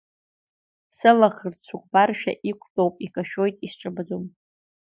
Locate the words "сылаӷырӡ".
0.97-1.57